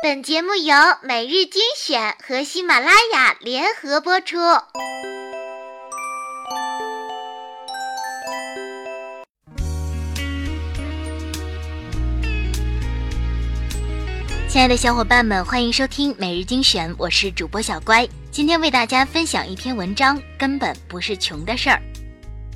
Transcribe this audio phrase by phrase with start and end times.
[0.00, 4.36] 本节目由每日精选和喜马拉雅联合播出。
[14.48, 18.08] 亲爱的小伙伴们，欢迎收听每日精选，我是主播小乖。
[18.30, 21.82] 今天为大家分享一篇文章，根本不是穷的事儿。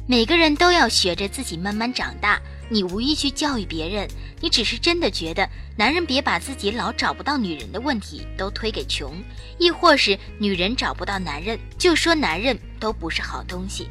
[0.07, 2.41] 每个人都要学着自己慢慢长大。
[2.73, 4.09] 你无意去教育别人，
[4.41, 5.47] 你只是真的觉得
[5.77, 9.15] 男人别把自己老找不到女人的问题都推给穷，
[9.59, 13.91] 亦或是女人找不到男人就说男人都不是好东西。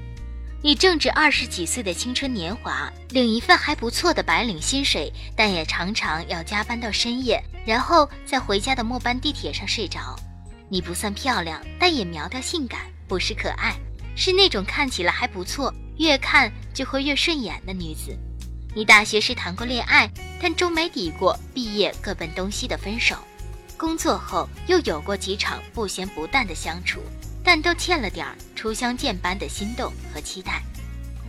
[0.63, 10.15] 你正值二十几岁的青春年华，领一份还不错的白领薪水，但也常常要加班到深夜，然后在回家的末班地铁上睡着。
[10.69, 13.75] 你不算漂亮，但也苗条性感，不失可爱，
[14.15, 18.17] 是那种看起来还不错，越看就会越顺眼的女子。
[18.73, 20.09] 你大学时谈过恋爱，
[20.41, 23.17] 但终没抵过毕业各奔东西的分手。
[23.75, 27.01] 工作后又有过几场不咸不淡的相处，
[27.43, 30.61] 但都欠了点儿初相见般的心动和期待。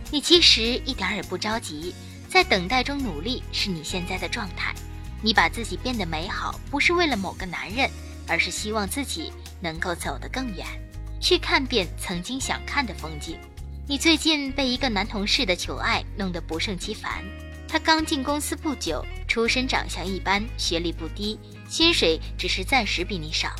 [0.09, 1.93] 你其实一点也不着急，
[2.29, 4.73] 在等待中努力是你现在的状态。
[5.21, 7.89] 你把自己变得美好，不是为了某个男人，
[8.25, 10.65] 而是希望自己能够走得更远，
[11.19, 13.37] 去看遍曾经想看的风景。
[13.85, 17.21] 你最近被一个男同事的求爱弄得不胜其烦。
[17.67, 23.53] 他刚进公司不久，出身长相一般，学历不低，薪水只是暂时比你少。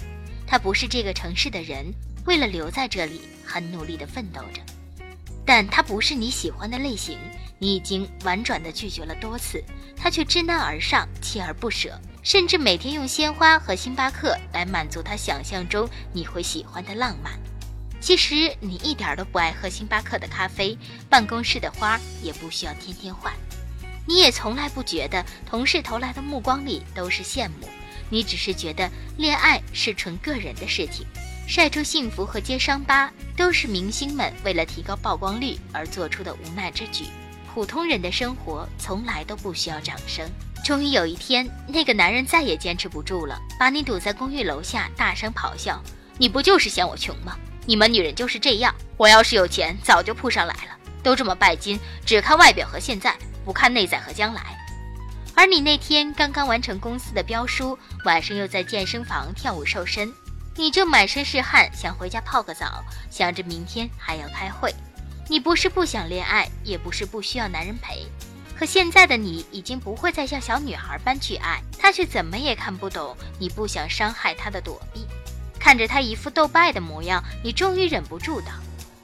[0.48, 1.94] 他不是这个城市的人，
[2.26, 4.62] 为了留在这里，很努力地奋斗着。
[5.46, 7.20] 但他不是你喜欢的类型，
[7.60, 9.62] 你已经婉转地拒绝了多次，
[9.94, 17.38] 他却知难而上，锲而不舍，甚至每天用鲜花和星巴克来满足他想象中你会喜欢的浪漫。
[18.04, 20.78] 其实你一点都不爱喝星巴克的咖啡，
[21.10, 23.34] 办公室的花也不需要天天换，
[24.06, 27.70] 你也从来不觉得同事投来的目光里都是羡慕，
[28.10, 31.08] 你只是觉得恋爱是纯个人的事情，
[31.48, 37.06] 晒出幸福和揭伤疤都是明星们为了提高曝光率而做出的无奈之举，
[37.54, 40.30] 普通人的生活从来都不需要掌声。
[40.66, 45.82] 终于有一天，那个男人再也坚持不住了，把你堵在公寓楼下，大声咆哮
[46.20, 50.78] ：“你不就是嫌我穷吗？”你们女人就是这样，我要是有钱，早就扑上来了。
[51.02, 54.58] 都这么拜金，只看外表和现在，不看内在和将来。
[55.36, 60.14] 而你那天刚刚完成公司的标书，晚上又在健身房跳舞瘦身，
[60.56, 64.74] 你正满身是汗，想回家泡个澡，想着明天还要开会。
[65.28, 68.06] 你不是不想恋爱，也不是不需要男人陪，
[68.58, 75.06] 可现在的你已经不会再像小女孩般去爱，他却怎么也看不懂你不想伤害他的躲避。
[75.64, 78.48] 看着他一副斗败的模样，你终于忍不住道：“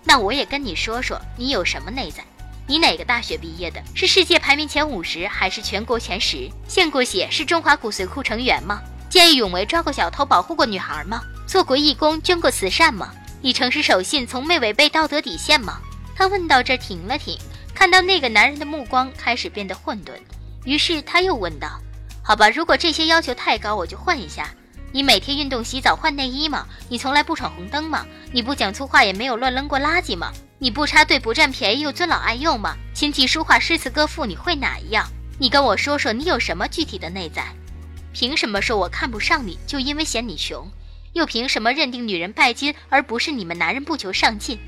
[0.03, 2.21] 那我也跟你说说，你有什么内在？
[2.67, 3.81] 你哪个大学毕业的？
[3.95, 6.49] 是世界排名前五十，还是全国前十？
[6.67, 8.81] 献过血，是中华骨髓库成员吗？
[9.09, 11.21] 见义勇为，抓过小偷，保护过女孩吗？
[11.47, 13.13] 做过义工，捐过慈善吗？
[13.41, 15.79] 你诚实守信，从没违背道德底线吗？”
[16.13, 17.39] 他问到这停了停，
[17.73, 20.11] 看到那个男人的目光开始变得混沌，
[20.65, 21.79] 于是他又问道
[22.21, 24.49] ：“好吧，如果这些要求太高，我就换一下。”
[24.91, 26.65] 你每天运动、洗澡、换内衣吗？
[26.89, 28.05] 你从来不闯红灯吗？
[28.31, 30.31] 你不讲粗话，也没有乱扔过垃圾吗？
[30.57, 32.75] 你不插队、不占便宜，又尊老爱幼吗？
[32.93, 35.07] 琴棋书画、诗词歌赋，你会哪一样？
[35.37, 37.45] 你跟我说说，你有什么具体的内在？
[38.13, 40.67] 凭什么说我看不上你，就因为嫌你穷？
[41.13, 44.59] 又凭什么认定女人拜金，而不是你们男人不求上进？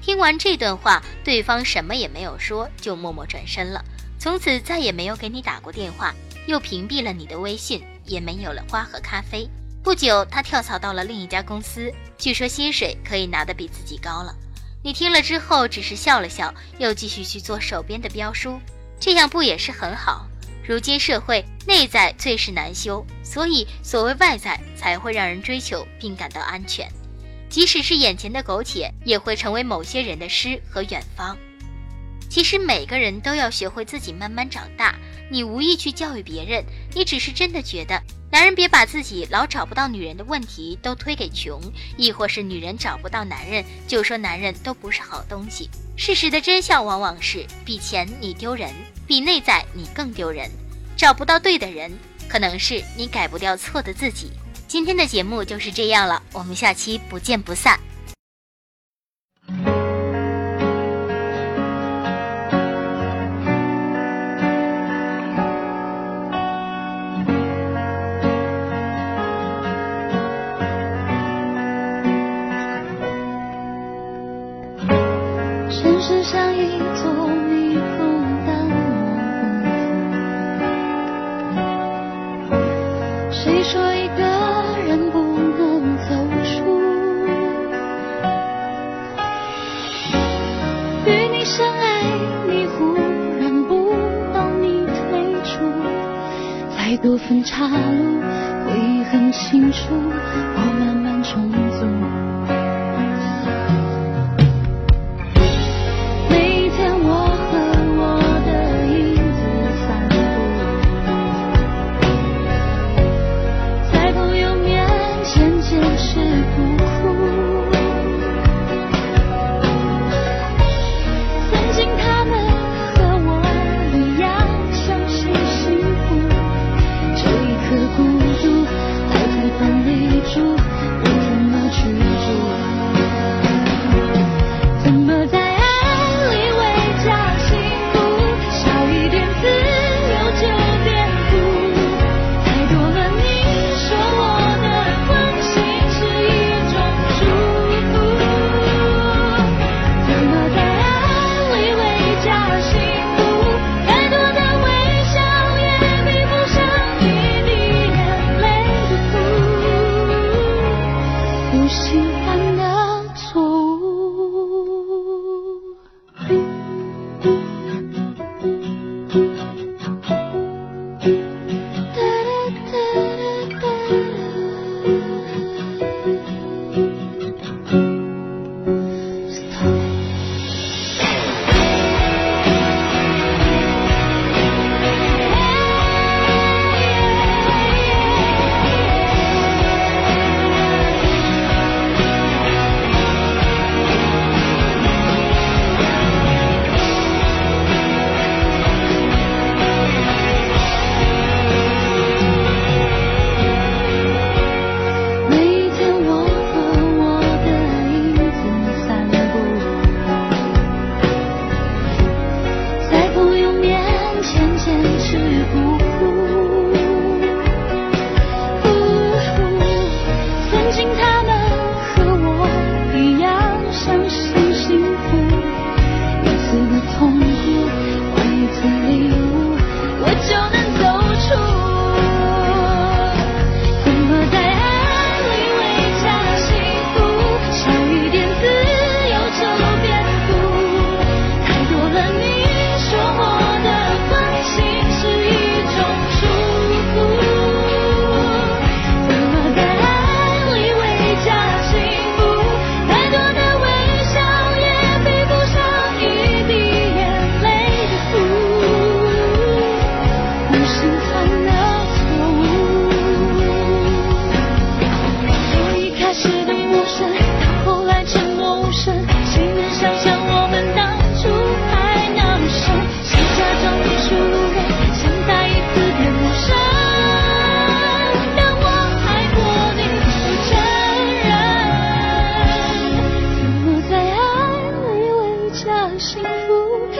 [0.00, 3.84] 听完这段话，对方什么也没有说，就默默转身了，
[4.18, 6.14] 从此再也没有给你打过电话，
[6.46, 7.82] 又屏蔽了你的微信。
[8.04, 9.48] 也没有了花和咖啡。
[9.82, 14.34] 不久，他跳槽到了另一家公司，据说薪水可以拿得比自己高了。
[14.84, 18.60] 你听了之后，只是笑了笑，又继续去做手边的标书。
[19.00, 20.26] 这样不也是很好？
[20.64, 26.88] 如今社会内在最是难修，所以所谓外在才会让人追求并感到安全。
[27.48, 31.36] 即使是眼前的苟且，也会成为某些人的诗和远方。
[32.30, 34.94] 其实每个人都要学会自己慢慢长大。
[35.30, 41.60] 你无意去教育别人，你只是真的觉得男人别把自己老找不到女人的问题都推给穷，
[41.96, 45.70] 亦或是女人找不到男人就说男人都不是好东西。
[45.96, 48.70] 事实的真相往往是，比钱你丢人，
[49.06, 50.50] 比内在你更丢人。
[50.96, 51.92] 找不到对的人，
[52.28, 54.30] 可能是你改不掉错的自己。
[54.68, 57.78] 今天的节目就是这样了，我们下期不见不散。
[96.92, 98.20] 太多分岔路，
[98.66, 99.94] 回忆很清楚。
[99.94, 102.21] 我慢慢重组。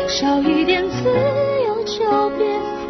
[0.09, 1.05] 少一点自
[1.67, 2.82] 由，就别。